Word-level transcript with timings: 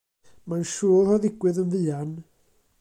Mae'n 0.53 0.65
siŵr 0.71 1.13
o 1.17 1.19
ddigwydd 1.25 1.61
yn 1.65 1.71
fuan. 1.77 2.19